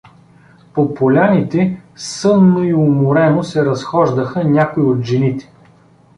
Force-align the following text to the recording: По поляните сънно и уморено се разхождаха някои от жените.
По 0.73 0.93
поляните 0.93 1.81
сънно 1.95 2.63
и 2.63 2.73
уморено 2.73 3.43
се 3.43 3.65
разхождаха 3.65 4.43
някои 4.43 4.83
от 4.83 5.03
жените. 5.03 5.51